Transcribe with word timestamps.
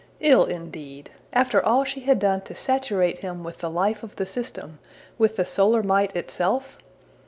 Ill, 0.19 0.45
indeed! 0.45 1.11
after 1.31 1.63
all 1.63 1.83
she 1.83 1.99
had 1.99 2.17
done 2.17 2.41
to 2.41 2.55
saturate 2.55 3.19
him 3.19 3.43
with 3.43 3.59
the 3.59 3.69
life 3.69 4.01
of 4.01 4.15
the 4.15 4.25
system, 4.25 4.79
with 5.19 5.35
the 5.35 5.45
solar 5.45 5.83
might 5.83 6.15
itself? 6.15 6.79